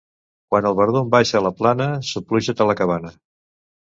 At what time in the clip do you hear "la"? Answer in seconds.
1.47-1.51, 2.71-2.79